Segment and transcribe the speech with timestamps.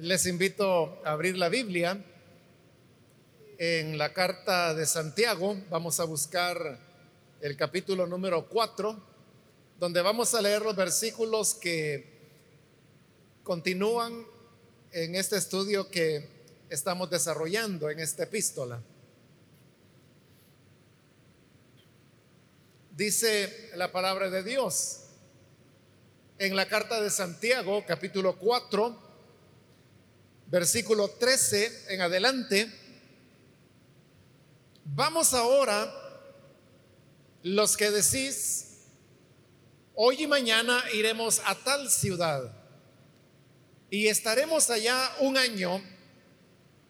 [0.00, 2.02] Les invito a abrir la Biblia
[3.58, 5.60] en la carta de Santiago.
[5.68, 6.78] Vamos a buscar
[7.42, 8.98] el capítulo número 4,
[9.78, 12.18] donde vamos a leer los versículos que
[13.42, 14.24] continúan
[14.92, 16.26] en este estudio que
[16.70, 18.80] estamos desarrollando en esta epístola.
[22.96, 25.02] Dice la palabra de Dios
[26.38, 29.09] en la carta de Santiago, capítulo 4,
[30.50, 32.70] versículo 13 en adelante.
[34.84, 35.92] Vamos ahora,
[37.42, 38.66] los que decís,
[39.94, 42.52] hoy y mañana iremos a tal ciudad
[43.88, 45.82] y estaremos allá un año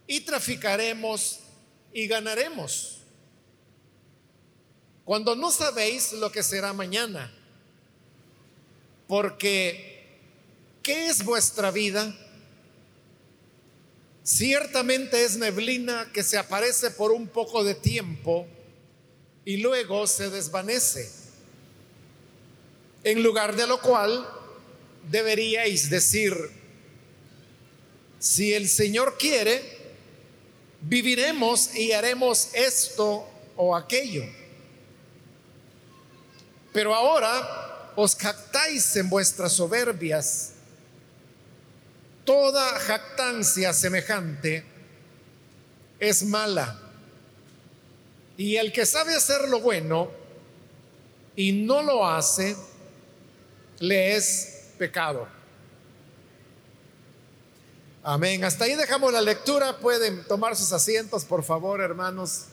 [0.07, 1.41] y traficaremos
[1.93, 3.03] y ganaremos.
[5.05, 7.37] Cuando no sabéis lo que será mañana
[9.11, 10.21] porque,
[10.85, 12.15] ¿qué es vuestra vida?
[14.33, 18.47] Ciertamente es neblina que se aparece por un poco de tiempo
[19.45, 21.11] y luego se desvanece.
[23.03, 24.25] En lugar de lo cual
[25.11, 26.33] deberíais decir,
[28.21, 29.65] si el Señor quiere,
[30.83, 34.23] viviremos y haremos esto o aquello.
[36.73, 40.53] Pero ahora os jactáis en vuestras soberbias.
[42.31, 44.65] Toda jactancia semejante
[45.99, 46.79] es mala.
[48.37, 50.13] Y el que sabe hacer lo bueno
[51.35, 52.55] y no lo hace,
[53.81, 55.27] le es pecado.
[58.05, 58.45] Amén.
[58.45, 59.79] Hasta ahí dejamos la lectura.
[59.79, 62.45] Pueden tomar sus asientos, por favor, hermanos.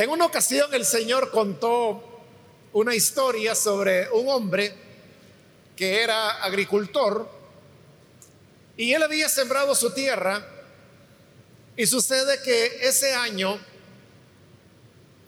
[0.00, 2.02] En una ocasión el Señor contó
[2.72, 4.74] una historia sobre un hombre
[5.76, 7.28] que era agricultor
[8.78, 10.42] y él había sembrado su tierra
[11.76, 13.60] y sucede que ese año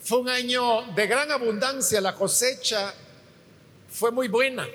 [0.03, 2.95] fue un año de gran abundancia, la cosecha
[3.91, 4.67] fue muy buena.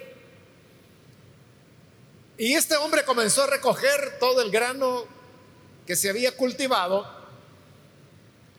[2.38, 5.07] Y este hombre comenzó a recoger todo el grano
[5.88, 7.17] que se había cultivado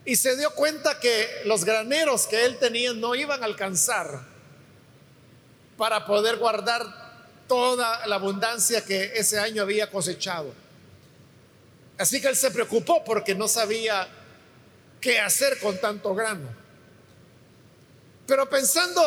[0.05, 4.23] y se dio cuenta que los graneros que él tenía no iban a alcanzar
[5.77, 6.85] para poder guardar
[7.47, 10.53] toda la abundancia que ese año había cosechado.
[11.99, 14.09] Así que él se preocupó porque no sabía
[15.01, 16.49] qué hacer con tanto grano.
[18.27, 19.03] Pero pensando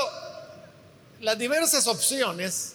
[1.19, 2.73] las diversas opciones,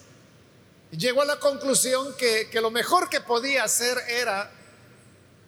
[0.90, 4.50] llegó a la conclusión que, que lo mejor que podía hacer era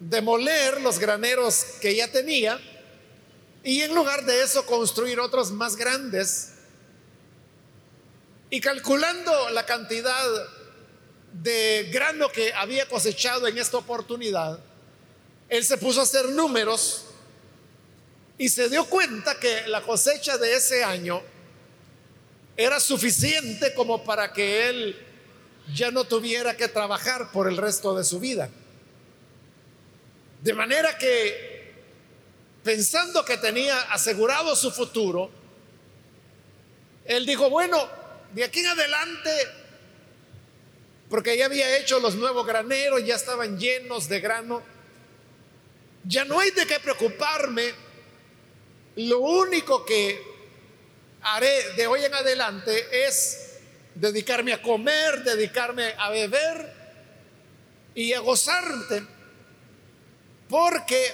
[0.00, 2.60] demoler los graneros que ya tenía
[3.64, 6.52] y en lugar de eso construir otros más grandes.
[8.50, 10.24] Y calculando la cantidad
[11.32, 14.58] de grano que había cosechado en esta oportunidad,
[15.48, 17.04] él se puso a hacer números
[18.38, 21.20] y se dio cuenta que la cosecha de ese año
[22.56, 24.96] era suficiente como para que él
[25.74, 28.48] ya no tuviera que trabajar por el resto de su vida.
[30.42, 31.72] De manera que,
[32.62, 35.30] pensando que tenía asegurado su futuro,
[37.04, 37.88] él dijo, bueno,
[38.32, 39.30] de aquí en adelante,
[41.10, 44.62] porque ya había hecho los nuevos graneros, ya estaban llenos de grano,
[46.04, 47.74] ya no hay de qué preocuparme,
[48.96, 50.22] lo único que
[51.22, 53.58] haré de hoy en adelante es
[53.94, 56.72] dedicarme a comer, dedicarme a beber
[57.94, 59.17] y a gozarte
[60.48, 61.12] porque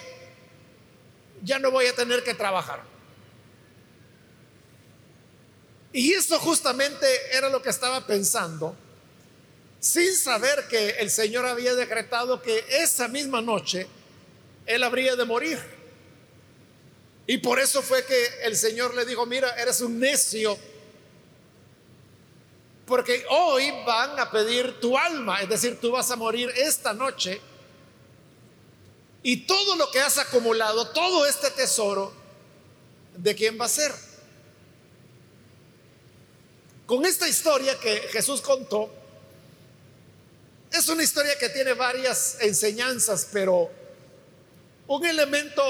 [1.43, 2.83] ya no voy a tener que trabajar.
[5.93, 8.75] Y eso justamente era lo que estaba pensando,
[9.78, 13.87] sin saber que el Señor había decretado que esa misma noche
[14.67, 15.61] él habría de morir.
[17.27, 20.59] Y por eso fue que el Señor le dijo, mira, eres un necio,
[22.86, 27.41] porque hoy van a pedir tu alma, es decir, tú vas a morir esta noche
[29.26, 32.12] y todo lo que has acumulado, todo este tesoro,
[33.16, 33.91] ¿de quién va a ser?
[36.84, 38.92] Con esta historia que Jesús contó,
[40.71, 43.71] es una historia que tiene varias enseñanzas, pero
[44.88, 45.62] un elemento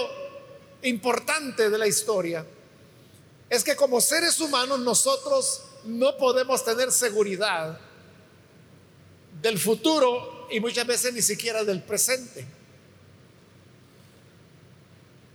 [0.83, 2.45] importante de la historia
[3.49, 7.79] es que como seres humanos nosotros no podemos tener seguridad
[9.41, 12.64] del futuro y muchas veces ni siquiera del presente.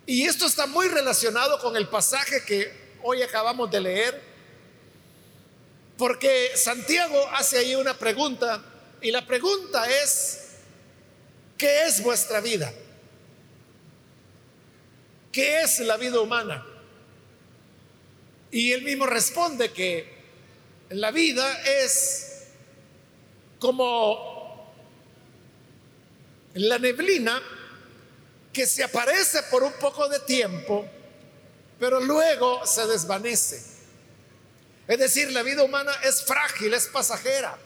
[0.09, 4.19] Y esto está muy relacionado con el pasaje que hoy acabamos de leer,
[5.99, 8.59] porque Santiago hace ahí una pregunta
[9.03, 10.55] y la pregunta es,
[11.59, 12.73] ¿qué es vuestra vida?
[15.31, 16.65] ¿Qué es la vida humana?
[18.49, 20.11] Y él mismo responde que
[20.89, 22.47] la vida es
[23.59, 24.73] como
[26.55, 27.39] la neblina
[28.59, 30.85] que se aparece por un poco de tiempo,
[31.79, 33.63] pero luego se desvanece.
[34.85, 37.57] Es decir, la vida humana es frágil, es pasajera.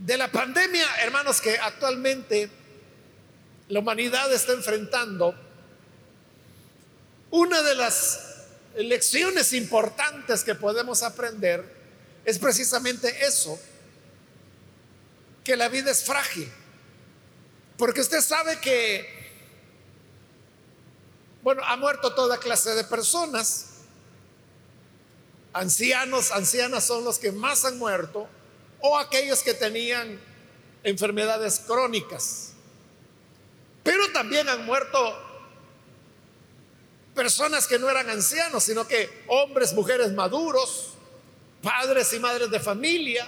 [0.00, 2.50] De la pandemia, hermanos, que actualmente
[3.68, 5.36] la humanidad está enfrentando,
[7.30, 8.46] una de las
[8.76, 11.64] lecciones importantes que podemos aprender
[12.24, 13.56] es precisamente eso,
[15.48, 16.46] que la vida es frágil.
[17.78, 19.08] Porque usted sabe que,
[21.42, 23.68] bueno, ha muerto toda clase de personas,
[25.54, 28.28] ancianos, ancianas son los que más han muerto,
[28.80, 30.20] o aquellos que tenían
[30.82, 32.50] enfermedades crónicas.
[33.82, 35.18] Pero también han muerto
[37.14, 40.90] personas que no eran ancianos, sino que hombres, mujeres maduros,
[41.62, 43.26] padres y madres de familia,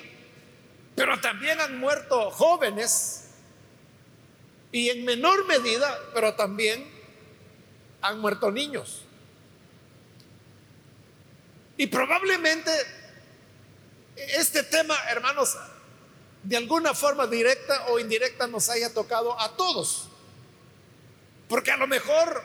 [0.95, 3.29] pero también han muerto jóvenes
[4.73, 6.89] y en menor medida, pero también
[8.03, 9.03] han muerto niños.
[11.77, 12.71] Y probablemente
[14.17, 15.57] este tema, hermanos,
[16.43, 20.09] de alguna forma directa o indirecta nos haya tocado a todos.
[21.49, 22.43] Porque a lo mejor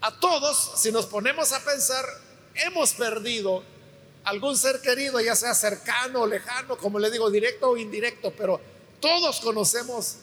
[0.00, 2.04] a todos, si nos ponemos a pensar,
[2.54, 3.64] hemos perdido
[4.24, 8.60] algún ser querido, ya sea cercano o lejano, como le digo, directo o indirecto, pero
[9.00, 10.16] todos conocemos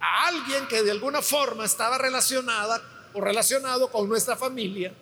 [0.00, 2.82] a alguien que de alguna forma estaba relacionada
[3.14, 4.92] o relacionado con nuestra familia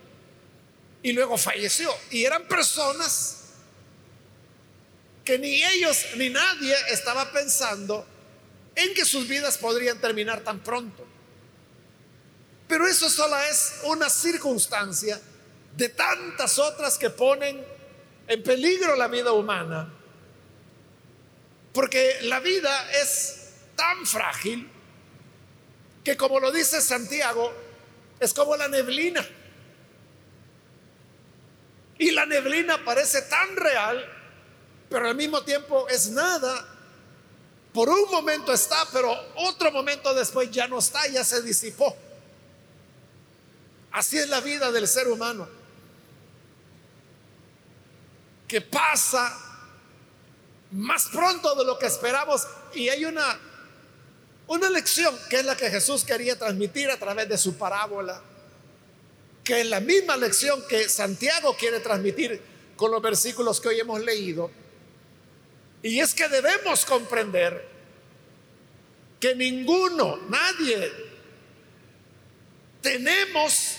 [1.02, 1.90] y luego falleció.
[2.10, 3.36] Y eran personas
[5.24, 8.06] que ni ellos ni nadie estaba pensando
[8.74, 11.06] en que sus vidas podrían terminar tan pronto.
[12.68, 15.20] Pero eso solo es una circunstancia
[15.76, 17.64] de tantas otras que ponen
[18.30, 19.92] en peligro la vida humana.
[21.72, 24.70] Porque la vida es tan frágil
[26.04, 27.52] que como lo dice Santiago,
[28.20, 29.26] es como la neblina.
[31.98, 34.06] Y la neblina parece tan real,
[34.88, 36.68] pero al mismo tiempo es nada.
[37.74, 41.96] Por un momento está, pero otro momento después ya no está, ya se disipó.
[43.90, 45.48] Así es la vida del ser humano,
[48.50, 49.32] que pasa
[50.72, 53.38] más pronto de lo que esperamos y hay una
[54.48, 58.20] una lección que es la que Jesús quería transmitir a través de su parábola,
[59.44, 62.42] que es la misma lección que Santiago quiere transmitir
[62.74, 64.50] con los versículos que hoy hemos leído.
[65.84, 67.64] Y es que debemos comprender
[69.20, 70.92] que ninguno, nadie,
[72.82, 73.76] tenemos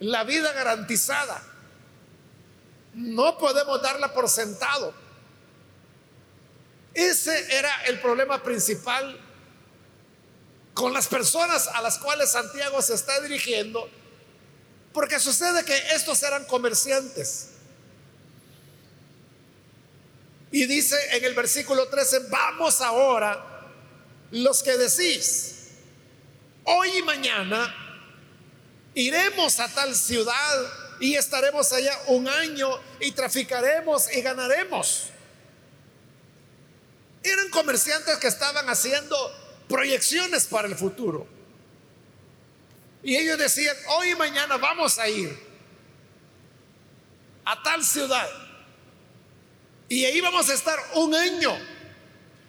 [0.00, 1.49] la vida garantizada.
[2.94, 4.92] No podemos darla por sentado.
[6.94, 9.18] Ese era el problema principal
[10.74, 13.88] con las personas a las cuales Santiago se está dirigiendo,
[14.92, 17.50] porque sucede que estos eran comerciantes.
[20.52, 23.68] Y dice en el versículo 13, vamos ahora
[24.32, 25.68] los que decís,
[26.64, 27.72] hoy y mañana
[28.94, 32.68] iremos a tal ciudad y estaremos allá un año
[33.00, 35.06] y traficaremos y ganaremos.
[37.22, 39.16] Eran comerciantes que estaban haciendo
[39.68, 41.26] proyecciones para el futuro.
[43.02, 45.36] Y ellos decían, hoy y mañana vamos a ir
[47.44, 48.28] a tal ciudad.
[49.88, 51.56] Y ahí vamos a estar un año.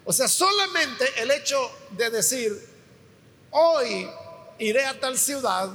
[0.04, 1.58] O sea, solamente el hecho
[1.90, 2.68] de decir,
[3.50, 4.08] hoy
[4.58, 5.70] iré a tal ciudad,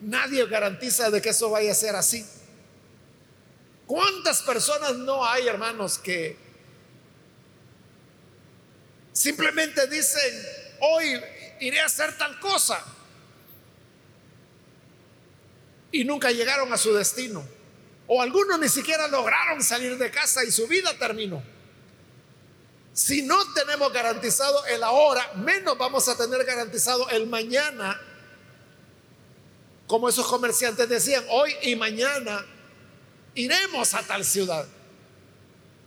[0.00, 2.24] Nadie garantiza de que eso vaya a ser así.
[3.86, 6.36] ¿Cuántas personas no hay, hermanos, que
[9.12, 10.46] simplemente dicen,
[10.80, 11.20] hoy
[11.60, 12.84] iré a hacer tal cosa?
[15.90, 17.44] Y nunca llegaron a su destino.
[18.06, 21.42] O algunos ni siquiera lograron salir de casa y su vida terminó.
[22.92, 28.00] Si no tenemos garantizado el ahora, menos vamos a tener garantizado el mañana
[29.88, 32.46] como esos comerciantes decían, hoy y mañana
[33.34, 34.66] iremos a tal ciudad.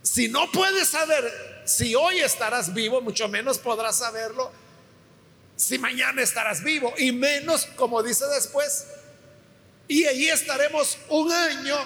[0.02, 4.52] Si no puedes saber si hoy estarás vivo, mucho menos podrás saberlo
[5.54, 8.86] si mañana estarás vivo, y menos, como dice después,
[9.86, 11.76] y allí estaremos un año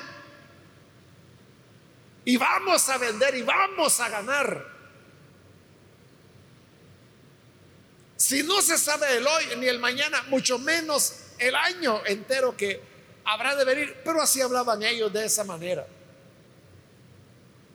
[2.25, 4.67] y vamos a vender y vamos a ganar.
[8.17, 12.81] Si no se sabe el hoy ni el mañana, mucho menos el año entero que
[13.25, 15.87] habrá de venir, pero así hablaban ellos de esa manera.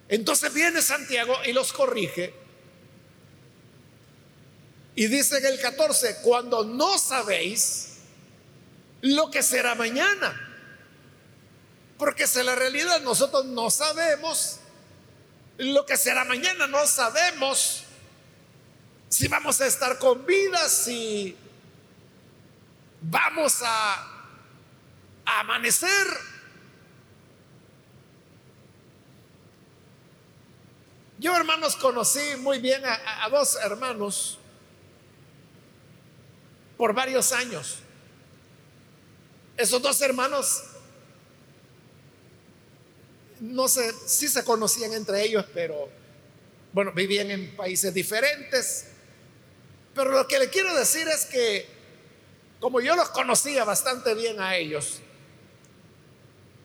[0.07, 2.33] Entonces viene Santiago y los corrige.
[4.95, 7.97] Y dice en el 14, cuando no sabéis
[9.01, 10.49] lo que será mañana.
[11.97, 14.59] Porque si la realidad nosotros no sabemos
[15.57, 17.83] lo que será mañana, no sabemos
[19.07, 20.67] si vamos a estar con vida,
[23.01, 24.08] vamos a,
[25.25, 26.08] amanecer.
[31.20, 34.39] Yo, hermanos, conocí muy bien a, dos hermanos
[36.77, 37.79] por varios años.
[39.58, 40.63] Esos dos hermanos
[43.39, 45.89] no sé si se conocían entre ellos, pero
[46.74, 48.88] bueno, vivían en países diferentes.
[49.93, 51.80] Pero lo que le quiero decir es que,
[52.61, 54.99] como yo los conocía bastante bien a ellos,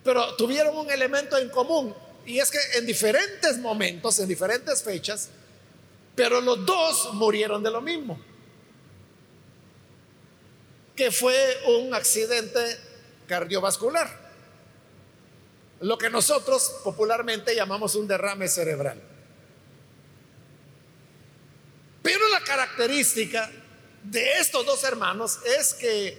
[0.05, 1.93] pero tuvieron un elemento en común,
[2.25, 5.31] y es que en diferentes momentos, en diferentes fechas,
[6.15, 8.21] pero los dos murieron de lo mismo,
[10.95, 11.37] que fue
[11.67, 12.61] un accidente
[13.27, 14.27] cardiovascular
[15.81, 19.01] lo que nosotros popularmente llamamos un derrame cerebral.
[22.03, 23.51] Pero la característica
[24.11, 26.19] de estos dos hermanos es que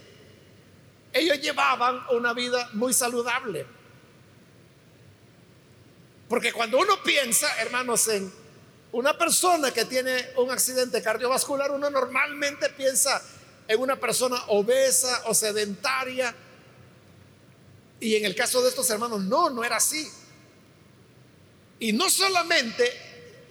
[1.13, 3.65] ellos llevaban una vida muy saludable.
[6.27, 8.32] Porque cuando uno piensa, hermanos, en
[8.91, 13.22] una persona que tiene un accidente cardiovascular, uno normalmente piensa
[13.67, 16.36] en una persona obesa o sedentaria,
[18.00, 20.08] y en el caso de estos hermanos, no, no era así.
[21.79, 22.91] Y no solamente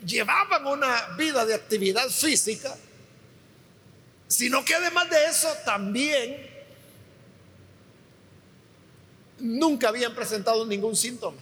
[0.05, 2.77] llevaban una vida de actividad física,
[4.29, 6.51] sino que además de eso también
[9.39, 11.41] nunca habían presentado ningún síntoma.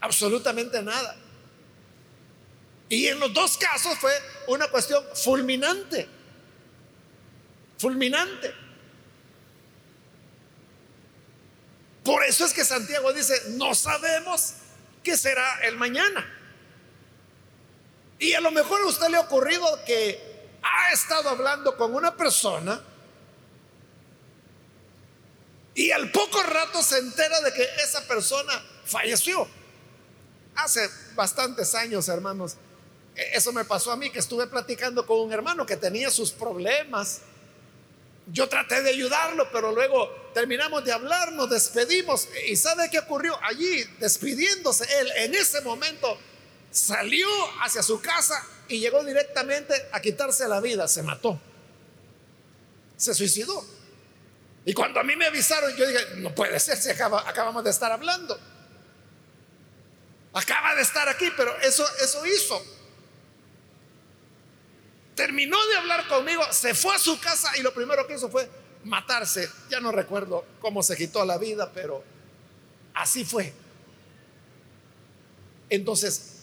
[0.00, 1.16] Absolutamente nada.
[2.88, 4.12] Y en los dos casos fue
[4.46, 6.08] una cuestión fulminante.
[7.78, 8.52] Fulminante.
[12.02, 14.54] Por eso es que Santiago dice, no sabemos
[15.02, 16.26] qué será el mañana.
[18.18, 20.27] Y a lo mejor a usted le ha ocurrido que
[20.76, 22.80] ha estado hablando con una persona
[25.74, 28.52] y al poco rato se entera de que esa persona
[28.84, 29.46] falleció.
[30.56, 32.56] Hace bastantes años, hermanos,
[33.14, 36.32] e-, eso me pasó a mí, que estuve platicando con un hermano que tenía sus
[36.32, 37.20] problemas
[38.32, 42.28] yo traté de ayudarlo, pero luego terminamos de hablar, nos despedimos.
[42.46, 43.38] ¿Y sabe qué ocurrió?
[43.42, 46.18] Allí, despidiéndose, él en ese momento
[46.70, 47.28] salió
[47.62, 51.40] hacia su casa y llegó directamente a quitarse la vida, se mató.
[52.96, 53.64] Se suicidó.
[54.64, 57.90] Y cuando a mí me avisaron, yo dije, no puede ser, si acabamos de estar
[57.90, 58.38] hablando.
[60.34, 62.62] Acaba de estar aquí, pero eso, eso hizo
[65.18, 68.48] terminó de hablar conmigo, se fue a su casa y lo primero que hizo fue
[68.84, 69.50] matarse.
[69.68, 72.04] Ya no recuerdo cómo se quitó la vida, pero
[72.94, 73.52] así fue.
[75.68, 76.37] Entonces,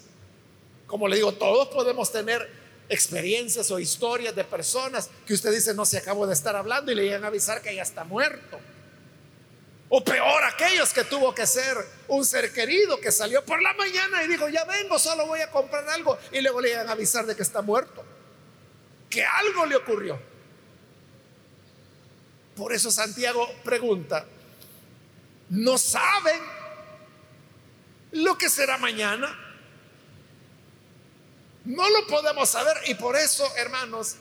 [0.88, 5.86] como le digo, todos podemos tener experiencias o historias de personas que usted dice, no
[5.86, 8.60] se acabó de estar hablando y le llegan a avisar que ya está muerto.
[9.90, 11.78] O peor, aquellos que tuvo que ser
[12.08, 15.52] un ser querido que salió por la mañana y dijo, ya vengo, solo voy a
[15.52, 18.04] comprar algo y luego le llegan a avisar de que está muerto
[19.16, 20.20] que algo le ocurrió.
[22.56, 24.26] Por eso Santiago pregunta,
[25.50, 26.42] ¿no saben
[28.12, 29.45] lo que será mañana?
[31.66, 34.16] No lo podemos saber y por eso, hermanos,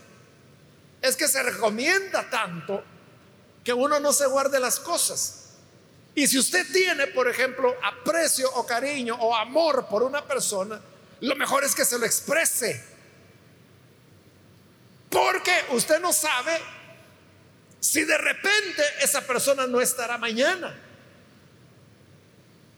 [1.03, 2.83] es que se recomienda tanto
[3.63, 5.51] que uno no se guarde las cosas.
[6.15, 10.81] Y si usted tiene, por ejemplo, aprecio o cariño o amor por una persona,
[11.21, 12.95] lo mejor es que se lo exprese
[15.15, 16.61] porque usted no sabe
[17.79, 20.75] si de repente esa persona no estará mañana.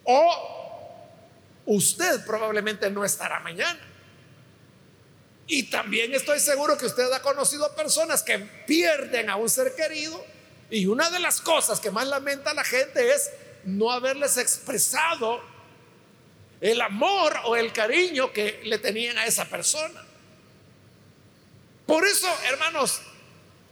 [0.05, 3.81] O usted probablemente no estará mañana.
[5.47, 10.25] Y también estoy seguro que usted ha conocido personas que pierden a un ser querido
[10.71, 13.31] y una de las cosas que más lamenta la gente es
[13.65, 15.41] no haberles expresado
[16.61, 20.05] el amor o el cariño que le tenían a esa persona.
[21.87, 23.01] Por eso, hermanos,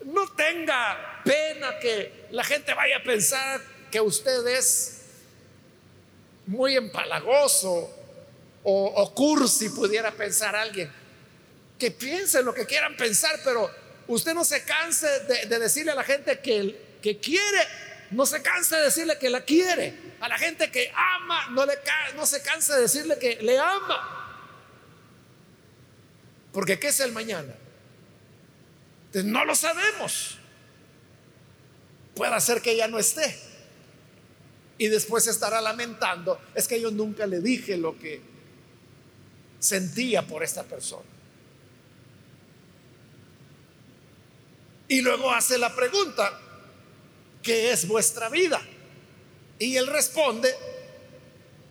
[0.05, 5.01] no tenga pena que la gente vaya a pensar que usted es
[6.47, 7.91] muy empalagoso
[8.63, 11.04] o, o cursi, pudiera pensar alguien.
[11.79, 13.71] Que piensen lo que quieran pensar, pero
[14.07, 17.61] usted no se canse de, decirle a la gente que, que quiere,
[18.11, 20.15] no se canse de decirle que la quiere.
[20.21, 21.75] A la gente que ama, no, le,
[22.17, 24.25] no se canse de decirle que le ama.
[26.53, 27.55] Porque ¿qué es el mañana?
[29.23, 30.39] no lo sabemos.
[32.15, 33.37] Puede ser que ya no esté.
[34.79, 36.41] Y después estará lamentando.
[36.55, 38.21] Es que yo nunca le dije lo que
[39.61, 41.14] sentía por esta persona.
[44.95, 46.39] Y luego hace la pregunta,
[47.43, 48.63] ¿qué es vuestra vida?
[49.59, 50.55] Y él responde,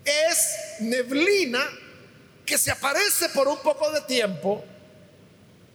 [0.03, 1.63] es neblina
[2.45, 4.61] que se aparece por un poco de tiempo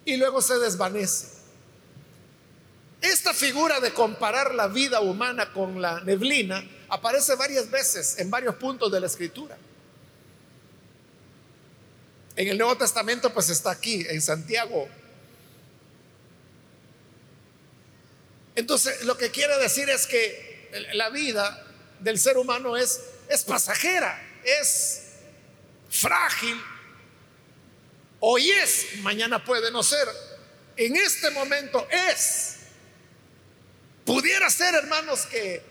[0.05, 1.29] y luego se desvanece.
[3.01, 8.57] Esta figura de comparar la vida humana con la neblina aparece varias veces en varios
[8.57, 9.57] puntos de la escritura.
[12.37, 14.87] En el Nuevo Testamento pues está aquí, en Santiago.
[18.59, 21.65] Entonces lo que quiere decir es que la vida
[22.01, 25.03] del ser humano es, es pasajera, es
[25.89, 26.61] frágil.
[28.19, 30.09] Hoy es, mañana puede no ser.
[30.77, 32.57] En este momento es.
[34.05, 35.63] Pudiera ser, hermanos, que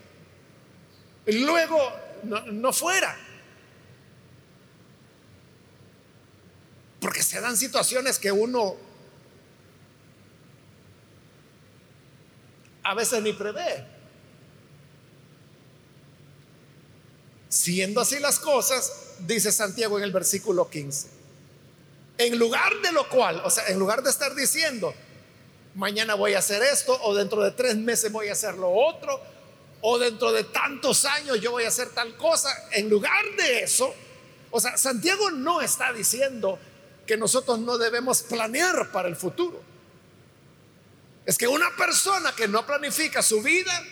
[1.25, 3.19] luego no, fuera.
[7.01, 8.77] Porque se dan situaciones que uno
[12.87, 13.83] a veces ni prevé.
[17.49, 21.09] Siendo así las cosas, dice Santiago en el versículo 15.
[22.17, 24.93] En lugar de lo cual, o sea, en lugar de estar diciendo,
[25.75, 29.19] mañana voy a hacer esto, o dentro de tres meses voy a hacer lo otro,
[29.81, 32.49] o dentro de tantos años yo voy a hacer tal cosa.
[32.71, 33.93] En lugar de eso,
[34.49, 36.57] o sea, Santiago no está diciendo
[37.05, 39.61] que nosotros no debemos planear para el futuro.
[41.27, 43.83] Es que una persona que no planifica su vida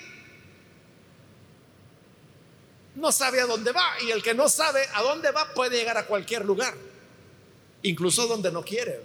[2.95, 5.97] no sabe a dónde va y el que no sabe a dónde va puede llegar
[5.97, 6.73] a cualquier lugar,
[7.83, 9.01] incluso donde no quiere.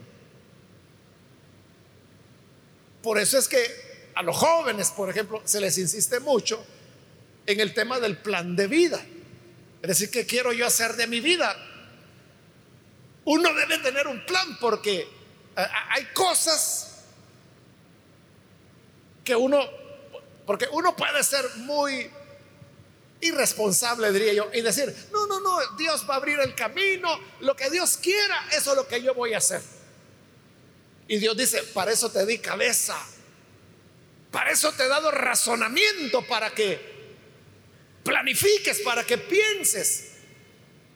[3.02, 6.64] Por eso es que a los jóvenes, por ejemplo, se les insiste mucho
[7.46, 9.04] en el tema del plan de vida.
[9.82, 11.56] Es decir, ¿qué quiero yo hacer de mi vida?
[13.24, 16.89] Uno debe tener un plan porque eh, hay cosas
[19.24, 19.60] que uno,
[20.46, 22.10] porque uno puede ser muy
[23.20, 27.54] irresponsable, diría yo, y decir, no, no, no, Dios va a abrir el camino, lo
[27.54, 29.62] que Dios quiera, eso es lo que yo voy a hacer.
[31.06, 32.96] Y Dios dice, para eso te di cabeza.
[34.30, 36.80] Para eso te he dado razonamiento, para que
[38.04, 40.12] planifiques, para que pienses.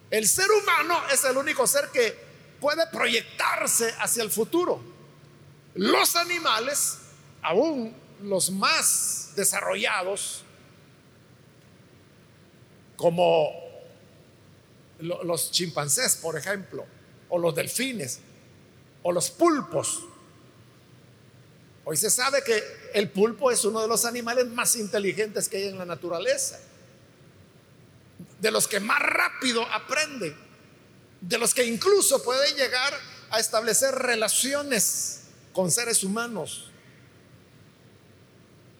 [0.09, 2.17] El ser humano es el único ser que
[2.61, 4.81] puede proyectarse hacia el futuro.
[5.73, 6.97] Los animales,
[7.41, 10.43] aún los más desarrollados,
[12.95, 13.51] como
[14.99, 16.85] los chimpancés, por ejemplo,
[17.29, 18.19] o los delfines,
[19.03, 20.05] o los pulpos.
[21.83, 25.67] Hoy se sabe que el pulpo es uno de los animales más inteligentes que hay
[25.67, 26.59] en la naturaleza,
[28.39, 30.35] de los que más rápido aprenden,
[31.21, 32.93] de los que incluso pueden llegar
[33.29, 35.21] a establecer relaciones
[35.53, 36.71] con seres humanos.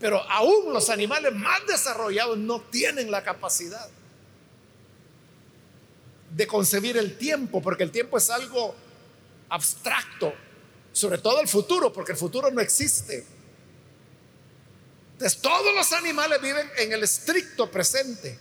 [0.06, 3.90] Pero aún los animales más desarrollados no tienen la capacidad
[6.30, 8.76] de concebir el tiempo, porque el tiempo es algo
[9.50, 10.32] abstracto,
[10.92, 13.26] sobre todo el futuro, porque el futuro no existe.
[15.14, 18.38] Entonces, todos los animales viven en el estricto presente.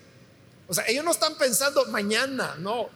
[0.69, 2.91] O sea, ellos no están pensando mañana, no.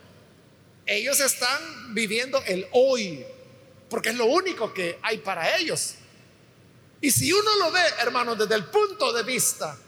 [0.84, 3.24] Ellos están viviendo el hoy,
[3.88, 5.94] porque es lo único que hay para ellos.
[7.00, 9.78] Y si uno lo ve, hermanos, desde el punto de vista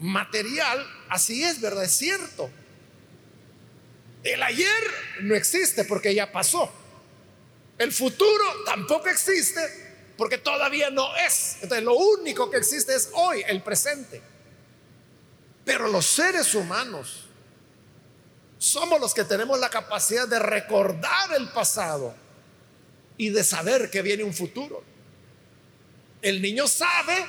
[0.00, 1.84] material, así es, ¿verdad?
[1.84, 2.50] Es cierto.
[4.22, 4.82] El ayer
[5.22, 6.70] no existe porque ya pasó.
[7.78, 9.60] El futuro tampoco existe
[10.16, 11.58] porque todavía no es.
[11.62, 14.20] Entonces lo único que existe es hoy, el presente.
[15.64, 17.26] Pero los seres humanos
[18.58, 22.14] somos los que tenemos la capacidad de recordar el pasado
[23.16, 24.82] y de saber que viene un futuro.
[26.22, 27.26] El niño sabe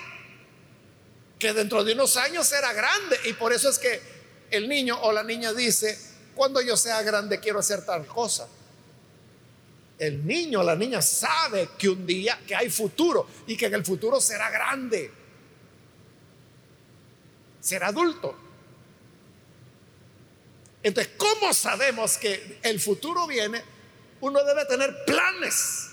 [1.39, 4.01] que dentro de unos años será grande y por eso es que
[4.49, 5.97] el niño o la niña dice,
[6.35, 8.47] cuando yo sea grande quiero hacer tal cosa.
[9.99, 13.83] El niño, la niña sabe que un día, que hay futuro y que en el
[13.83, 15.11] futuro será grande,
[17.59, 18.37] será adulto.
[20.83, 23.61] Entonces, ¿cómo sabemos que el futuro viene?
[24.21, 25.89] Uno debe tener planes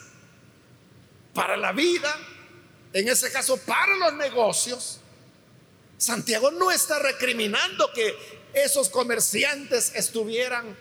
[1.32, 2.14] para la vida,
[2.94, 5.00] en ese caso para los negocios.
[5.98, 8.16] Santiago no está recriminando que
[8.54, 10.76] esos comerciantes estuvieran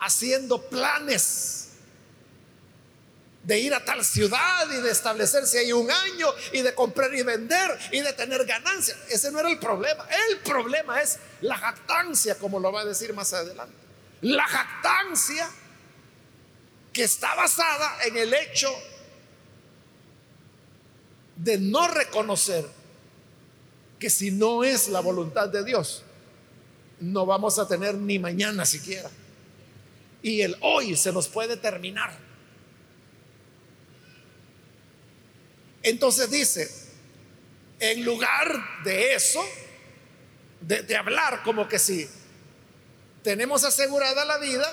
[0.00, 1.68] haciendo planes
[3.42, 7.22] de ir a tal ciudad y de establecerse ahí un año y de comprar y
[7.22, 8.96] vender y de tener ganancias.
[9.10, 10.06] Ese no era el problema.
[10.30, 13.76] El problema es la jactancia, como lo va a decir más adelante.
[14.22, 15.50] La jactancia
[16.90, 18.74] que está basada en el hecho
[21.36, 22.64] de no reconocer
[23.98, 26.02] que si no es la voluntad de Dios,
[27.00, 29.10] no vamos a tener ni mañana siquiera.
[30.22, 32.16] Y el hoy se nos puede terminar.
[35.82, 36.70] Entonces dice,
[37.78, 39.44] en lugar de eso,
[40.62, 42.08] de, hablar como que si
[43.22, 44.66] tenemos asegurada la vida,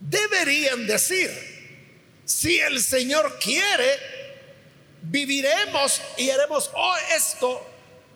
[0.00, 1.30] deberían decir,
[2.28, 3.98] si el Señor quiere,
[5.00, 7.66] viviremos y haremos o esto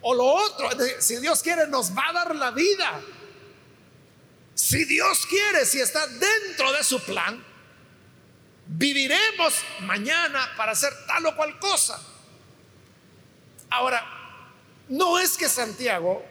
[0.03, 0.69] o lo otro.
[1.01, 3.01] Si Dios quiere, nos va a dar la vida.
[4.55, 7.43] Si Dios quiere, si está dentro de su plan,
[8.67, 11.99] viviremos mañana para hacer tal o cual cosa.
[13.71, 14.05] Ahora,
[14.91, 16.23] no es que Santiago,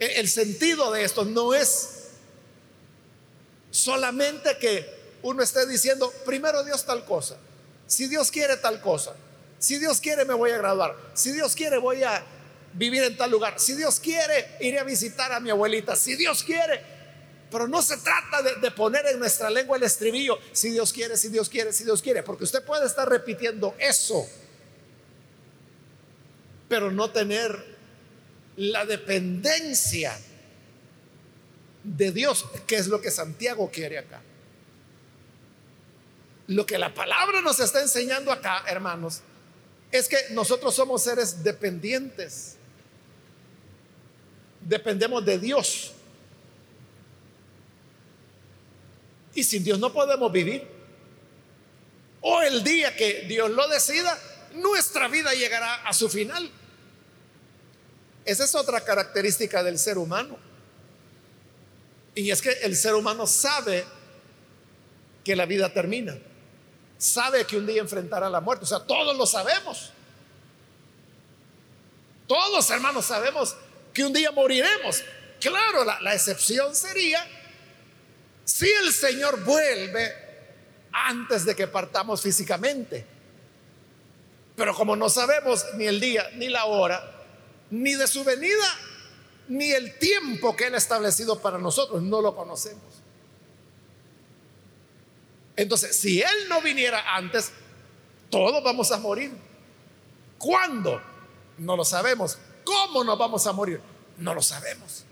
[0.00, 2.08] e, el sentido de esto no es
[3.70, 7.36] solamente que uno esté diciendo, primero Dios tal cosa,
[7.86, 9.14] si Dios quiere tal cosa,
[9.58, 12.24] si Dios quiere me voy a graduar, si Dios quiere voy a
[12.74, 16.44] vivir en tal lugar, si Dios quiere iré a visitar a mi abuelita, si Dios
[16.44, 16.94] quiere
[17.54, 21.28] pero no se trata de, poner en nuestra lengua el estribillo, si Dios quiere, si
[21.28, 24.28] Dios quiere, si Dios quiere, porque usted puede estar repitiendo eso,
[26.68, 27.64] pero no tener
[28.56, 30.18] la dependencia
[31.84, 34.20] de Dios, que es lo que Santiago quiere acá.
[36.48, 39.20] Lo que la palabra nos está enseñando acá, hermanos,
[39.90, 42.56] es que nosotros somos seres dependientes.
[44.60, 45.92] Dependemos de Dios.
[49.34, 50.66] Y sin Dios no podemos vivir.
[52.20, 54.18] O el día que Dios lo decida,
[54.54, 56.50] nuestra vida llegará a su final.
[58.24, 60.38] Esa es otra característica del ser humano.
[62.14, 63.84] Y es que el ser humano sabe
[65.22, 66.16] que la vida termina.
[66.98, 68.64] Sabe que un día enfrentará la muerte.
[68.64, 69.90] O sea, todos lo sabemos.
[72.26, 73.56] Todos, hermanos, sabemos
[73.92, 75.02] que un día moriremos.
[75.40, 77.26] Claro, la, la excepción sería
[78.44, 80.12] si el Señor vuelve
[80.92, 83.06] antes de que partamos físicamente.
[84.56, 87.02] Pero como no sabemos ni el día, ni la hora,
[87.70, 88.78] ni de su venida,
[89.48, 93.03] ni el tiempo que Él ha establecido para nosotros, no lo conocemos.
[95.56, 97.52] Entonces, si Él no viniera antes,
[98.30, 99.32] todos vamos a morir.
[100.38, 101.00] ¿Cuándo?
[101.58, 102.38] No lo sabemos.
[102.64, 103.80] ¿Cómo nos vamos a morir?
[104.18, 105.04] No lo sabemos.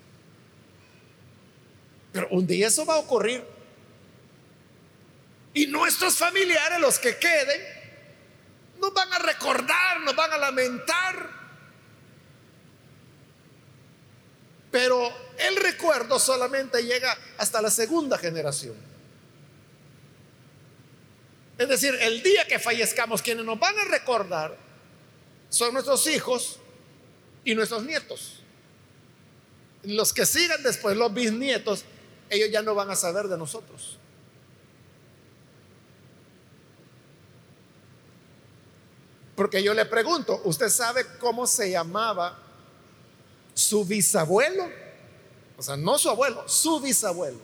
[2.12, 3.44] Pero un día eso va a ocurrir.
[5.54, 7.60] Y nuestros familiares, los que queden,
[8.80, 11.30] nos van a recordar, nos van a lamentar.
[14.70, 18.91] Pero el recuerdo solamente llega hasta la segunda generación.
[21.62, 24.58] Es decir, el día que fallezcamos, quienes nos van a recordar
[25.48, 26.58] son nuestros hijos
[27.44, 28.40] y nuestros nietos.
[29.84, 31.84] Los que sigan después, los bisnietos,
[32.30, 33.96] ellos ya no van a saber de nosotros.
[39.36, 42.40] Porque yo le pregunto, ¿usted sabe cómo se llamaba
[43.54, 44.68] su bisabuelo?
[45.56, 47.38] O sea, no su abuelo, su bisabuelo.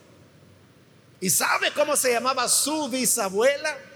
[1.21, 3.88] ¿Y sabe cómo se llamaba su bisabuela?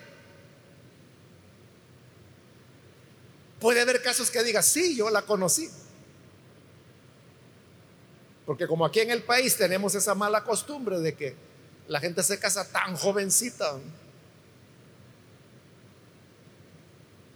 [3.62, 5.70] Puede haber casos que diga, sí, yo la conocí.
[8.44, 11.36] Porque como aquí en el país tenemos esa mala costumbre de que
[11.86, 13.78] la gente se casa tan jovencita.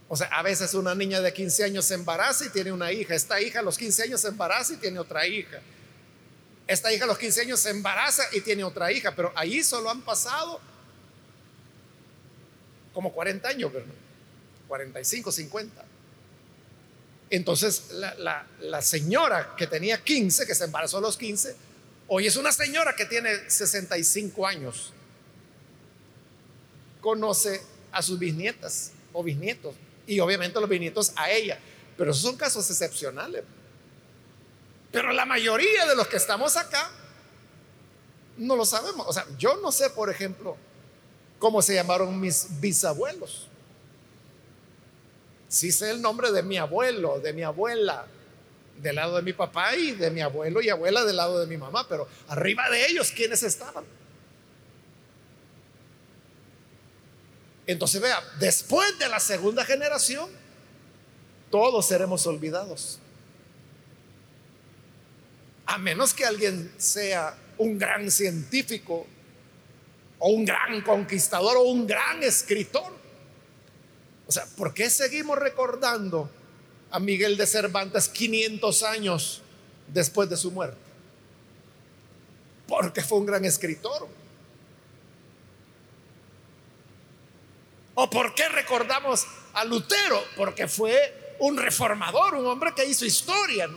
[0.08, 3.14] O sea, a veces una niña de 15 años se embaraza y tiene una hija.
[3.14, 5.60] Esta hija a los 15 años se embaraza y tiene otra hija.
[6.66, 9.14] Esta hija a los 15 años se embaraza y tiene otra hija.
[9.14, 10.60] Pero ahí solo han pasado
[12.92, 13.94] como 40 años, ¿verdad?
[14.66, 15.84] 45, 50.
[17.30, 21.56] Entonces la, señora que tenía 15, que se embarazó a los 15,
[22.08, 24.92] hoy es una señora que tiene 65 años.
[27.00, 27.62] conoce
[27.92, 29.74] a sus bisnietas o bisnietos
[30.06, 31.58] y obviamente los bisnietos a ella.
[31.96, 33.44] Pero esos son casos excepcionales.
[34.92, 36.90] Pero la mayoría de los que estamos acá
[38.36, 39.06] no lo sabemos.
[39.08, 40.56] O sea, yo no sé, por ejemplo,
[41.38, 43.48] cómo se llamaron mis bisabuelos.
[45.56, 48.06] Sí sé el nombre de mi abuelo, de mi abuela,
[48.76, 51.56] del lado de mi papá y de mi abuelo y abuela del lado de mi
[51.56, 53.82] mamá, pero arriba de ellos, ¿quiénes estaban?
[57.66, 60.28] Entonces vea, después de la segunda generación,
[61.50, 62.98] todos seremos olvidados.
[65.64, 69.06] A menos que alguien sea un gran científico
[70.18, 72.95] o un gran conquistador o un gran escritor.
[74.26, 76.28] O sea, ¿por qué seguimos recordando
[76.90, 79.42] a Miguel de Cervantes 500 años
[79.88, 80.78] después de su muerte?
[82.66, 84.08] Porque fue un gran escritor.
[87.94, 90.22] ¿O por qué recordamos a Lutero?
[90.36, 93.70] Porque fue un reformador, un hombre que hizo historia.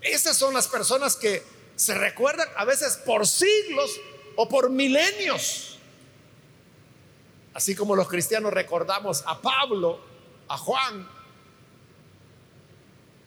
[0.00, 1.42] Esas son las personas que
[1.76, 4.00] se recuerdan a veces por siglos
[4.36, 5.67] o por milenios.
[7.58, 9.98] Así como los cristianos recordamos a Pablo,
[10.46, 11.08] a Juan,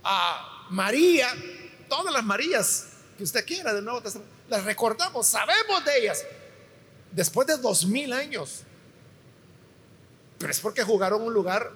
[0.06, 1.28] a María,
[1.90, 6.24] todas las Marías que usted quiera de Nuevo Testamento, las recordamos, sabemos de ellas,
[7.12, 8.62] después de dos mil años.
[10.38, 11.70] Pero es porque jugaron un lugar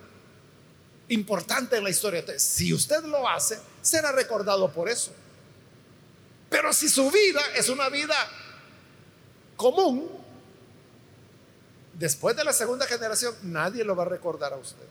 [1.10, 2.24] importante en la historia.
[2.40, 5.12] si usted lo hace, será recordado por eso.
[6.50, 8.16] Pero si su vida es una vida
[9.58, 10.24] común,
[11.98, 14.86] después de la segunda generación, nadie lo va a recordar a usted.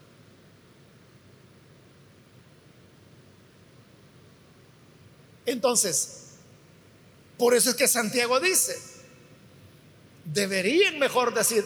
[5.46, 6.30] Entonces,
[7.36, 8.78] por eso es que Santiago dice,
[10.24, 11.64] deberían mejor decir,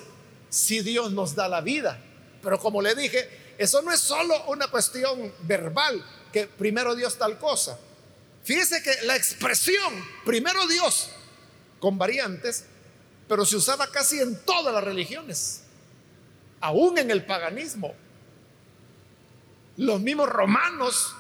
[0.51, 2.03] si Dios nos da la vida.
[2.43, 7.39] Pero como le dije, eso no es solo una cuestión verbal, que primero Dios tal
[7.39, 7.79] cosa.
[8.45, 9.93] Fíjese que la expresión,
[10.25, 11.11] primero Dios,
[11.81, 12.65] con variantes,
[13.29, 15.63] pero se usaba casi en todas las religiones,
[16.61, 17.95] aún en el paganismo.
[19.77, 21.15] Los mismos romanos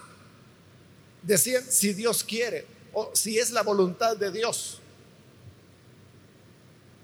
[1.22, 4.80] decían, si Dios quiere, o si es la voluntad de Dios.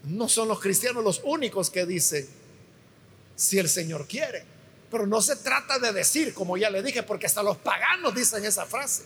[0.04, 2.26] No son los cristianos los únicos que dicen,
[3.36, 4.44] si el Señor quiere.
[4.90, 8.44] Pero no se trata de decir, como ya le dije, porque hasta los paganos dicen
[8.44, 9.04] esa frase.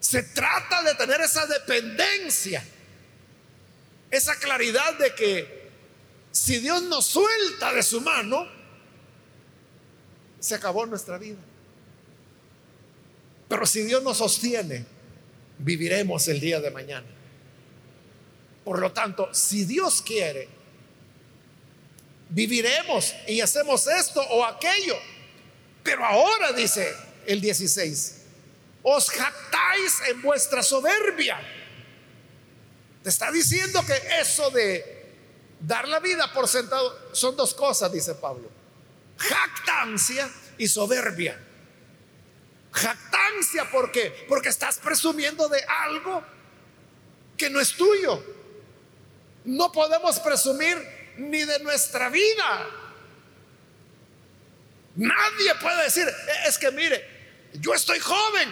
[0.00, 2.64] Se trata de tener esa dependencia,
[4.12, 5.62] esa claridad de que
[6.30, 8.46] si Dios nos suelta de su mano,
[10.38, 11.38] se acabó nuestra vida.
[13.48, 14.84] Pero si Dios nos sostiene,
[15.58, 17.06] viviremos el día de mañana.
[18.64, 20.48] Por lo tanto, si Dios quiere,
[22.28, 24.96] viviremos y hacemos esto o aquello.
[25.82, 26.94] Pero ahora, dice
[27.26, 28.22] el 16,
[28.82, 31.40] os jactáis en vuestra soberbia.
[33.02, 35.02] Te está diciendo que eso de
[35.60, 38.50] dar la vida por sentado son dos cosas, dice Pablo.
[39.18, 41.38] Jactancia y soberbia.
[42.72, 44.26] Jactancia, ¿por qué?
[44.28, 46.24] Porque estás presumiendo de algo
[47.36, 48.22] que no es tuyo.
[49.44, 50.78] No podemos presumir
[51.18, 52.66] ni de nuestra vida.
[54.94, 56.06] Nadie puede decir,
[56.46, 57.04] es que mire,
[57.54, 58.48] yo estoy joven.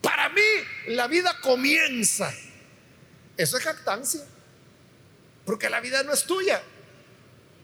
[0.00, 0.42] Para mí
[0.88, 2.32] la vida comienza.
[3.36, 4.24] Eso es jactancia.
[5.44, 6.62] Porque la vida no es tuya.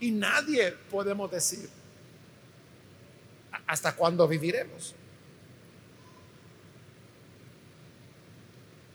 [0.00, 1.68] Y nadie podemos decir
[3.66, 4.94] hasta cuándo viviremos.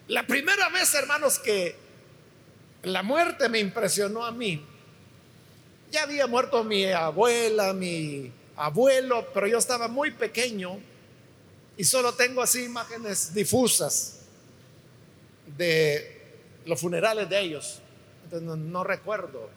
[0.07, 1.75] La primera vez, hermanos, que
[2.83, 4.63] la muerte me impresionó a mí.
[5.91, 10.79] Ya había muerto mi abuela, mi abuelo, pero yo estaba muy pequeño
[11.77, 14.19] y solo tengo así imágenes difusas
[15.57, 16.14] de
[16.65, 17.79] los funerales de ellos.
[18.25, 19.49] Entonces no, recuerdo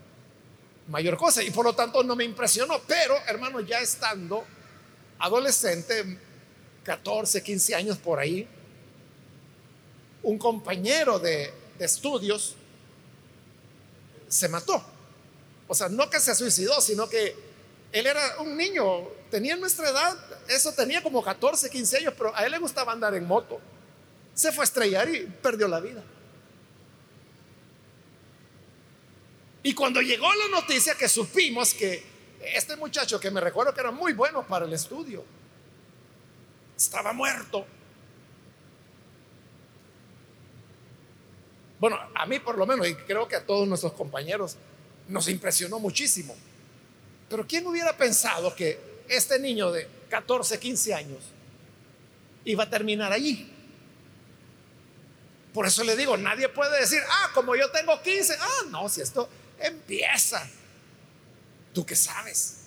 [0.89, 2.81] mayor cosa y por lo tanto no me impresionó.
[2.87, 4.45] Pero, hermano, ya estando
[5.19, 6.19] adolescente,
[6.85, 8.47] 14, 15 años por ahí,
[10.23, 12.55] un compañero de, de estudios
[14.29, 14.85] se mató.
[15.67, 17.35] O sea, no que se suicidó, sino que
[17.93, 20.17] él era un niño, tenía nuestra edad,
[20.49, 23.61] eso tenía como 14, 15 años, pero a él le gustaba andar en moto.
[24.35, 26.03] Se fue a estrellar y perdió la vida.
[29.63, 32.03] Y cuando llegó la noticia que supimos que
[32.41, 35.25] este muchacho, que me recuerdo que era muy bueno para el estudio,
[36.77, 37.67] estaba muerto.
[41.81, 44.57] Bueno, a mí por lo menos, y creo que a todos nuestros compañeros,
[45.09, 46.37] nos impresionó muchísimo.
[47.29, 51.19] Pero ¿quién hubiera pensado que este niño de 14, 15 años
[52.45, 53.53] iba a terminar allí?
[55.53, 59.01] Por eso le digo, nadie puede decir, ah, como yo tengo 15, ah, no, si
[59.01, 60.49] esto empieza.
[61.75, 62.59] ¿Tú qué sabes?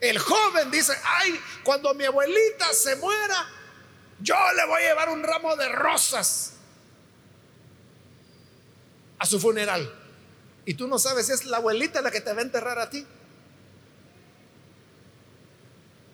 [0.00, 3.48] El joven dice, ay, cuando mi abuelita se muera,
[4.20, 6.52] yo le voy a llevar un ramo de rosas
[9.18, 9.92] a su funeral.
[10.66, 12.90] Y tú no sabes si es la abuelita la que te va a enterrar a
[12.90, 13.06] ti.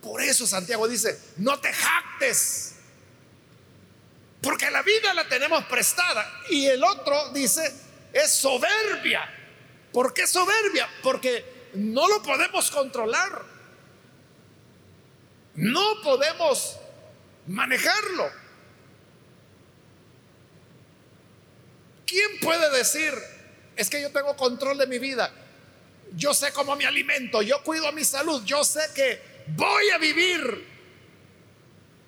[0.01, 2.75] Por eso Santiago dice, no te jactes,
[4.41, 6.41] porque la vida la tenemos prestada.
[6.49, 7.73] Y el otro dice,
[8.11, 9.21] es soberbia.
[9.93, 10.89] ¿Por qué soberbia?
[11.03, 13.43] Porque no lo podemos controlar.
[15.55, 16.77] No podemos
[17.47, 18.31] manejarlo.
[22.05, 23.13] ¿Quién puede decir,
[23.75, 25.31] es que yo tengo control de mi vida?
[26.13, 30.67] Yo sé cómo me alimento, yo cuido mi salud, yo sé que voy a vivir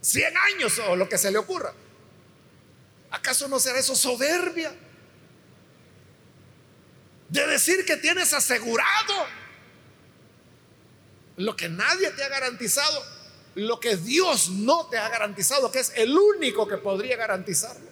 [0.01, 1.73] 100 años o lo que se le ocurra.
[3.13, 4.73] ¿Acaso no será eso soberbia?
[7.29, 9.13] De decir que tienes asegurado
[11.37, 13.03] lo que nadie te ha garantizado,
[13.53, 17.87] lo que Dios no te ha garantizado, que es el único que podría garantizarlo.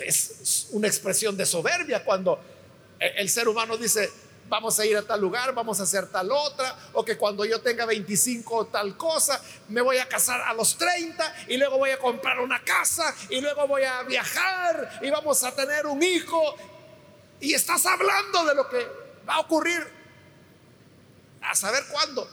[0.00, 2.42] Es una expresión de soberbia cuando
[2.98, 4.10] el ser humano dice,
[4.50, 7.60] vamos a ir a tal lugar, vamos a hacer tal otra, o que cuando yo
[7.60, 11.98] tenga 25 tal cosa, me voy a casar a los 30 y luego voy a
[11.98, 16.56] comprar una casa y luego voy a viajar y vamos a tener un hijo.
[17.38, 18.86] Y estás hablando de lo que
[19.26, 19.86] va a ocurrir
[21.42, 22.28] a saber cuándo.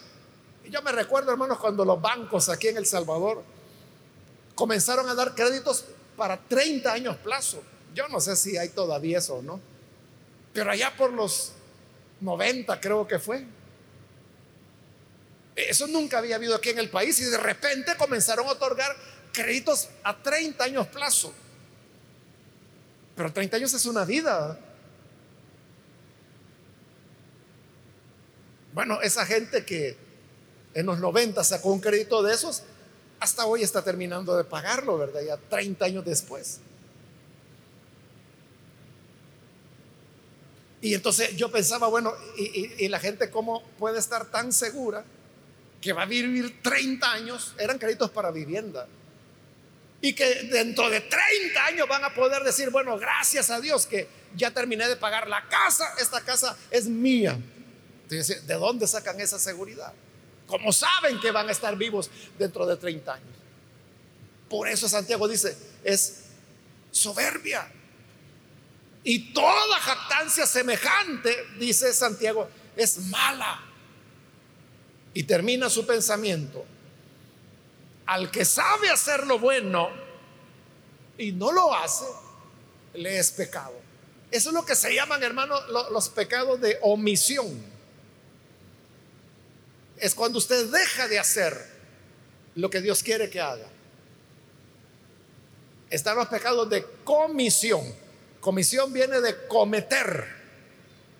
[0.66, 3.44] Y yo me recuerdo, hermanos, cuando los bancos aquí en El Salvador
[4.56, 5.86] comenzaron a dar créditos
[6.18, 7.62] para 30 años plazo.
[7.94, 9.62] Yo no sé si hay todavía eso o no.
[10.52, 11.54] Pero allá por los
[12.22, 13.46] 90 creo que fue.
[15.56, 18.96] Eso nunca había habido aquí en el país y de repente comenzaron a otorgar
[19.34, 21.34] créditos a 30 años plazo.
[23.16, 24.60] Pero 30 años es una vida.
[28.74, 29.98] Bueno, esa gente que
[30.76, 32.62] en los 90 sacó un crédito de esos,
[33.20, 35.22] hasta hoy está terminando de pagarlo, ¿verdad?
[35.26, 36.60] Ya 30 años después.
[40.82, 45.04] Y entonces yo pensaba, bueno, y, la gente cómo puede estar tan segura
[45.82, 48.88] que va a vivir 30 años, eran créditos para vivienda,
[50.02, 54.08] y que dentro de 30 años van a poder decir, bueno, gracias a Dios que
[54.36, 57.40] ya terminé de pagar la casa, esta casa es mía.
[58.04, 59.94] Entonces, ¿de dónde sacan esa seguridad?
[60.46, 63.38] Como saben que van a estar vivos dentro de 30 años.
[64.50, 66.24] Por eso Santiago dice, es
[66.92, 67.70] soberbia.
[69.10, 73.58] Y toda jactancia semejante, dice Santiago, es mala.
[75.14, 76.66] Y termina su pensamiento.
[78.06, 79.88] Al que sabe hacer lo bueno
[81.18, 82.04] y no lo hace,
[82.96, 83.80] le es pecado.
[84.30, 87.64] Eso es lo que se llaman, hermano, los pecados de omisión.
[89.96, 91.58] Es cuando usted deja de hacer
[92.56, 93.70] lo que Dios quiere que haga.
[95.90, 98.06] Están los pecados de comisión
[98.40, 100.26] Comisión viene de cometer.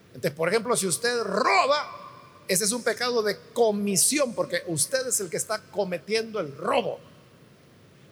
[0.08, 5.20] Entonces, por ejemplo, si usted roba, ese es un pecado de comisión, porque usted es
[5.20, 7.00] el que está cometiendo el robo.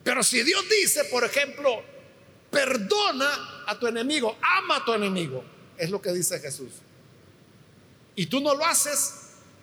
[0.03, 1.81] Pero si Dios dice, por ejemplo,
[2.51, 5.43] perdona a tu enemigo, ama a tu enemigo,
[5.77, 6.71] es lo que dice Jesús.
[8.15, 9.13] Y tú no lo haces,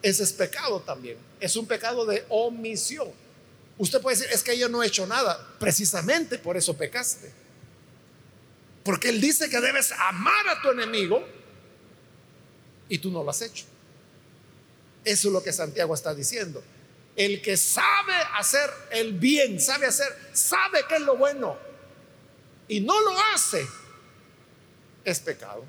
[0.02, 1.16] ese es pecado también.
[1.40, 3.08] Es un pecado de omisión.
[3.78, 5.38] Usted puede decir, es que yo no he hecho nada.
[5.58, 7.32] Precisamente por eso pecaste.
[8.84, 11.24] Porque Él dice que debes amar a tu enemigo
[12.88, 13.64] y tú no lo has hecho.
[15.04, 16.62] Eso es lo que Santiago está diciendo.
[17.14, 21.56] El que sabe hacer el bien, sabe hacer, sabe que es lo bueno
[22.68, 23.66] y no lo hace,
[25.04, 25.64] es pecado.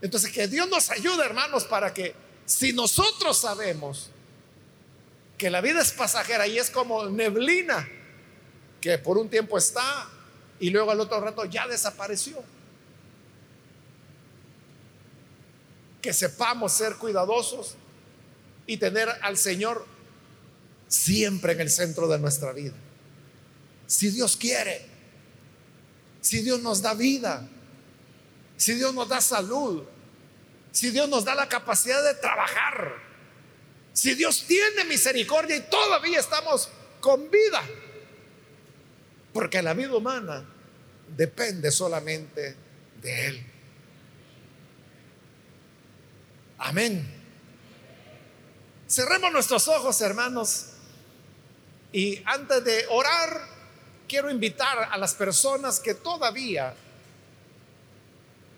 [0.00, 2.14] Entonces, que Dios nos ayude, hermanos, para que
[2.46, 4.10] si nosotros sabemos
[5.38, 7.88] que la vida es pasajera y es como neblina,
[8.80, 10.08] que por un tiempo está
[10.64, 12.42] y luego al otro rato ya desapareció.
[16.00, 17.74] Que sepamos ser cuidadosos
[18.66, 19.84] y tener al Señor
[20.88, 22.72] siempre en el centro de nuestra vida.
[23.86, 24.86] Si Dios quiere,
[26.22, 27.46] si Dios nos da vida,
[28.56, 29.84] si Dios nos da salud,
[30.72, 33.04] si Dios nos da la capacidad de trabajar,
[33.92, 37.62] Si Dios tiene misericordia y todavía estamos con vida.
[39.34, 40.53] Porque la vida humana
[41.16, 42.56] depende solamente
[43.00, 43.46] de Él.
[46.58, 47.06] Amén.
[48.88, 50.66] Cerremos nuestros ojos, hermanos.
[51.92, 53.48] Y antes de orar,
[54.08, 56.74] quiero invitar a las personas que todavía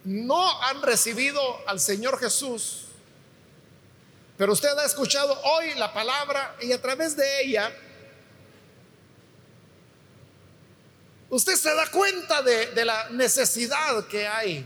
[0.05, 2.85] no han recibido al Señor Jesús,
[4.37, 7.73] pero usted ha escuchado hoy la palabra y a través de ella
[11.31, 14.65] usted se da cuenta de, la necesidad que hay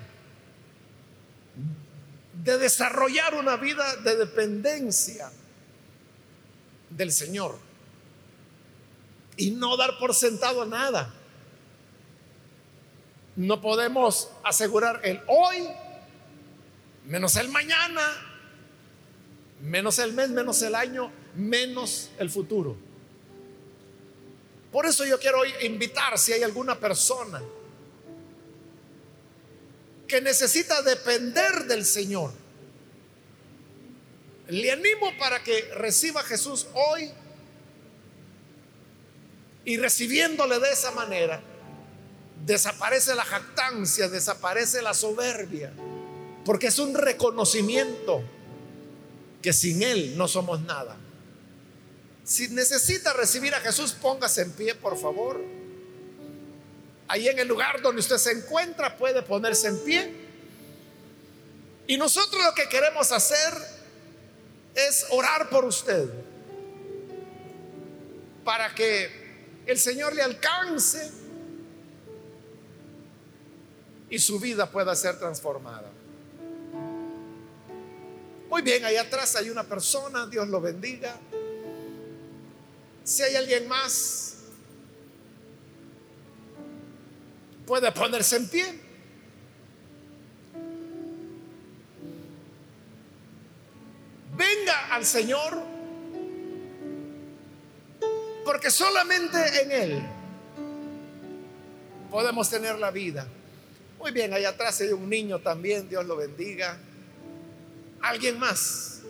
[2.34, 5.30] de desarrollar una vida de dependencia
[6.88, 7.58] del Señor
[9.36, 11.14] y no dar por sentado nada.
[13.36, 15.68] No podemos asegurar el hoy,
[17.06, 18.02] menos el mañana,
[19.62, 22.89] menos el mes, menos el año, menos el futuro.
[24.72, 27.42] Por eso yo quiero invitar si hay alguna persona
[30.06, 32.32] que necesita depender del Señor.
[34.48, 37.10] Le animo para que reciba a Jesús hoy
[39.64, 41.40] y recibiéndole de esa manera,
[42.44, 45.72] desaparece la jactancia, desaparece la soberbia,
[46.44, 48.22] porque es un reconocimiento
[49.42, 50.96] que sin Él no somos nada.
[52.30, 55.40] Si necesita recibir a Jesús, póngase en pie, por favor.
[57.08, 60.14] Ahí en el lugar donde usted se encuentra puede ponerse en pie.
[61.88, 63.52] Y nosotros lo que queremos hacer
[64.76, 66.08] es orar por usted
[68.44, 69.10] para que
[69.66, 71.10] el Señor le alcance
[74.08, 75.90] y su vida pueda ser transformada.
[78.48, 81.18] Muy bien, ahí atrás hay una persona, Dios lo bendiga.
[83.04, 84.36] Si hay alguien más,
[87.66, 88.80] puede ponerse en pie.
[94.36, 95.62] Venga al Señor,
[98.44, 100.02] porque solamente en Él
[102.10, 103.26] podemos tener la vida.
[103.98, 106.78] Muy bien, ahí atrás hay un niño también, Dios lo bendiga.
[108.00, 109.02] ¿Alguien más?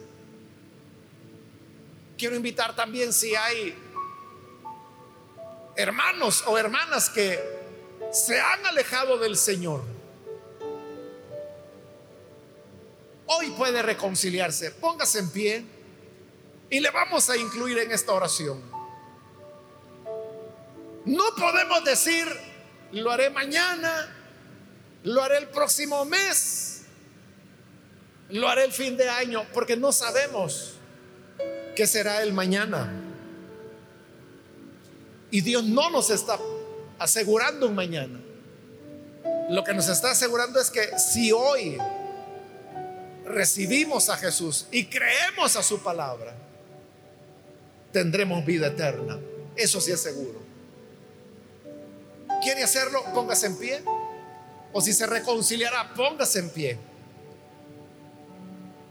[2.20, 3.74] Quiero invitar también si hay
[5.74, 7.42] hermanos o hermanas que
[8.12, 9.82] se han alejado del Señor.
[13.24, 14.70] Hoy puede reconciliarse.
[14.70, 15.64] Póngase en pie
[16.68, 18.60] y le vamos a incluir en esta oración.
[21.06, 22.26] No podemos decir,
[22.92, 24.14] lo haré mañana,
[25.04, 26.66] lo haré el próximo mes
[28.28, 30.79] lo haré el fin de año porque no sabemos
[31.80, 32.92] qué será el mañana.
[35.30, 36.38] Y Dios no nos está
[36.98, 38.20] asegurando un mañana.
[39.48, 41.78] Lo que nos está asegurando es que si hoy
[43.24, 46.36] recibimos a Jesús y creemos a su palabra,
[47.94, 49.18] tendremos vida eterna.
[49.56, 50.38] Eso sí es seguro.
[52.42, 53.02] ¿Quiere hacerlo?
[53.14, 53.82] Póngase en pie.
[54.74, 56.90] O si se reconciliará, póngase en pie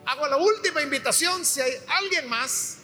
[0.10, 2.79] hago la última invitación, si hay alguien más,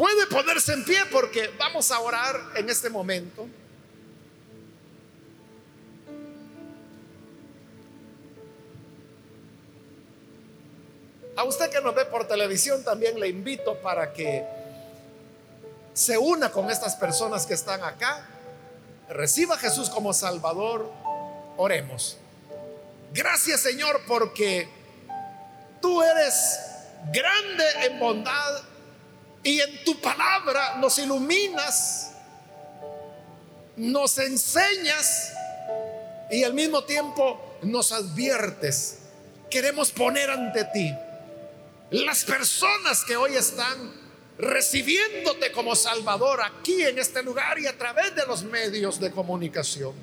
[0.00, 3.46] puede ponerse en pie porque vamos a orar en este momento.
[11.36, 14.42] A usted que nos ve por televisión también le invito para que
[15.92, 18.26] se una con estas personas que están acá,
[19.10, 20.90] reciba a Jesús como Salvador,
[21.58, 22.16] oremos.
[23.12, 24.66] Gracias Señor porque
[25.80, 26.60] Tú eres
[27.10, 28.69] grande en bondad
[29.42, 32.12] y en tu palabra nos iluminas,
[33.76, 35.32] nos enseñas
[36.30, 38.98] y al mismo tiempo nos adviertes.
[39.50, 40.94] Queremos poner ante ti
[41.90, 43.98] las personas que hoy están
[44.38, 49.94] recibiéndote como Salvador aquí en este lugar y a través de los medios de comunicación.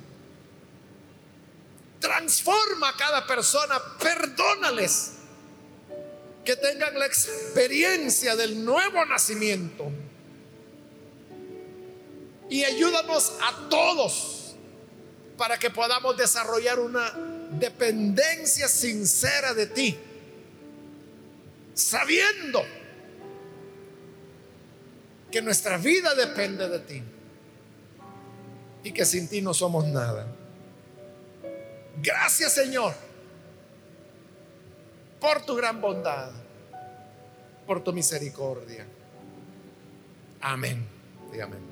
[2.00, 5.17] Transforma a cada persona, perdónales
[6.48, 9.92] que tengan la experiencia del nuevo nacimiento.
[12.48, 14.56] Y ayúdanos a todos
[15.36, 17.12] para que podamos desarrollar una
[17.50, 19.98] dependencia sincera de ti,
[21.74, 22.64] sabiendo
[25.30, 27.02] que nuestra vida depende de ti
[28.84, 30.26] y que sin ti no somos nada.
[32.00, 33.07] Gracias Señor
[35.20, 36.30] por tu gran bondad.
[37.66, 38.86] por tu misericordia.
[40.40, 40.88] Amén.
[41.34, 41.67] Y amén.